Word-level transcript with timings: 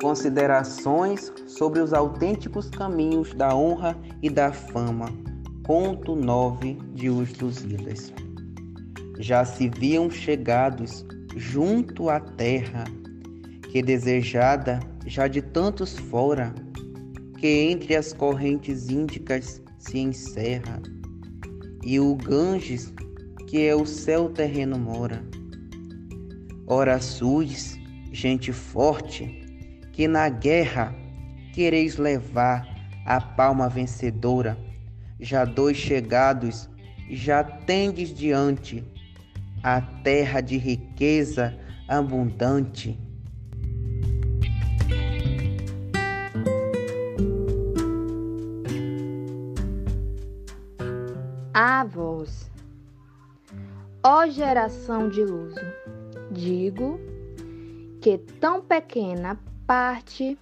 Considerações 0.00 1.32
sobre 1.48 1.80
os 1.80 1.92
autênticos 1.92 2.70
caminhos 2.70 3.34
da 3.34 3.52
honra 3.56 3.98
e 4.22 4.30
da 4.30 4.52
fama. 4.52 5.06
Conto 5.64 6.14
9 6.14 6.78
de 6.94 7.10
Os 7.10 7.36
Lusíadas. 7.40 8.12
Já 9.18 9.44
se 9.44 9.68
viam 9.68 10.08
chegados 10.08 11.04
junto 11.36 12.08
à 12.08 12.20
terra, 12.20 12.84
que 13.72 13.82
desejada 13.82 14.78
já 15.04 15.26
de 15.26 15.42
tantos 15.42 15.98
fora, 15.98 16.54
que 17.36 17.48
entre 17.48 17.96
as 17.96 18.12
correntes 18.12 18.88
índicas 18.88 19.60
se 19.78 19.98
encerra, 19.98 20.80
e 21.82 21.98
o 21.98 22.14
Ganges, 22.14 22.92
que 23.48 23.66
é 23.66 23.74
o 23.74 23.84
céu 23.84 24.28
terreno 24.28 24.78
mora. 24.78 25.24
Ora 26.68 27.00
sus, 27.00 27.76
gente 28.12 28.52
forte, 28.52 29.47
que 29.98 30.06
na 30.06 30.28
guerra 30.28 30.94
quereis 31.52 31.96
levar 31.96 32.64
a 33.04 33.20
palma 33.20 33.68
vencedora. 33.68 34.56
Já 35.18 35.44
dois 35.44 35.76
chegados, 35.76 36.70
já 37.10 37.42
tendes 37.42 38.14
diante 38.14 38.84
a 39.60 39.80
terra 39.80 40.40
de 40.40 40.56
riqueza 40.56 41.52
abundante. 41.88 42.96
A 51.52 51.82
vós, 51.82 52.48
ó 54.04 54.28
geração 54.28 55.08
de 55.08 55.24
luso, 55.24 55.58
digo 56.30 57.00
que 58.00 58.16
tão 58.16 58.62
pequena 58.62 59.36
parte 59.68 60.38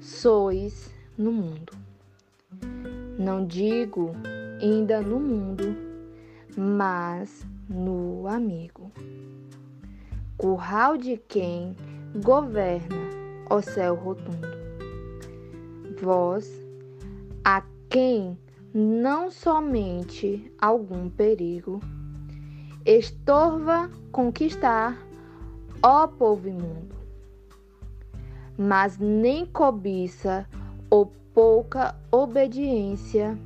sois 0.00 0.90
no 1.18 1.30
mundo. 1.30 1.74
Não 3.18 3.44
digo 3.44 4.12
ainda 4.58 5.02
no 5.02 5.20
mundo, 5.20 5.76
mas 6.56 7.46
no 7.68 8.26
amigo. 8.26 8.90
Curral 10.38 10.96
de 10.96 11.18
quem 11.28 11.76
governa 12.24 12.96
o 13.50 13.60
céu 13.60 13.94
rotundo. 13.94 14.48
Vós, 16.00 16.50
a 17.44 17.62
quem 17.90 18.38
não 18.72 19.30
somente 19.30 20.50
algum 20.58 21.10
perigo 21.10 21.80
estorva 22.86 23.90
conquistar, 24.10 24.96
ó 25.82 26.06
povo 26.06 26.48
imundo 26.48 27.01
mas 28.58 28.98
nem 28.98 29.46
cobiça 29.46 30.46
ou 30.90 31.06
pouca 31.34 31.94
obediência 32.10 33.38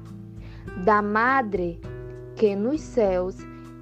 da 0.84 1.00
Madre 1.00 1.80
que 2.34 2.54
nos 2.54 2.80
céus 2.80 3.36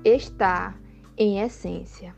está 0.05 0.75
em 1.17 1.41
essência. 1.41 2.15